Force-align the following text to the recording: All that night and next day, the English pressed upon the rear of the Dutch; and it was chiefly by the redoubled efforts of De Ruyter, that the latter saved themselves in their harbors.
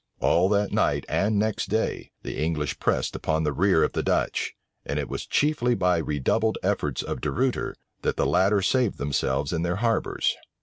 All 0.19 0.49
that 0.49 0.71
night 0.71 1.05
and 1.07 1.37
next 1.37 1.67
day, 1.69 2.09
the 2.23 2.35
English 2.43 2.79
pressed 2.79 3.15
upon 3.15 3.43
the 3.43 3.53
rear 3.53 3.83
of 3.83 3.91
the 3.91 4.01
Dutch; 4.01 4.55
and 4.83 4.97
it 4.97 5.07
was 5.07 5.27
chiefly 5.27 5.75
by 5.75 5.99
the 5.99 6.05
redoubled 6.05 6.57
efforts 6.63 7.03
of 7.03 7.21
De 7.21 7.29
Ruyter, 7.29 7.75
that 8.01 8.15
the 8.17 8.25
latter 8.25 8.63
saved 8.63 8.97
themselves 8.97 9.53
in 9.53 9.61
their 9.61 9.75
harbors. 9.75 10.35